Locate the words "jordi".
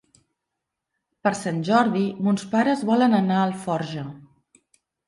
1.69-2.07